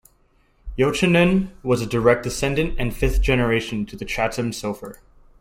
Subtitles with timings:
[0.79, 4.97] Yochanan was a direct descendent and fifth generation to the Chatam Sofer.